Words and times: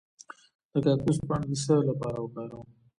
د 0.71 0.73
کاکتوس 0.85 1.17
پاڼې 1.27 1.47
د 1.51 1.53
څه 1.63 1.73
لپاره 1.89 2.17
وکاروم؟ 2.21 2.67